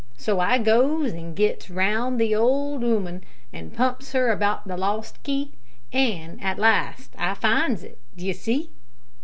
So 0.17 0.39
I 0.39 0.57
goes 0.57 1.13
an' 1.13 1.35
gets 1.35 1.69
round 1.69 2.19
the 2.19 2.33
old 2.33 2.81
'ooman, 2.81 3.21
an' 3.53 3.69
pumps 3.69 4.13
her 4.13 4.31
about 4.31 4.67
the 4.67 4.75
lost 4.75 5.21
key, 5.21 5.51
an' 5.93 6.39
at 6.39 6.57
last 6.57 7.13
I 7.19 7.35
finds 7.35 7.83
it 7.83 7.99
d'ye 8.17 8.31
see?" 8.31 8.71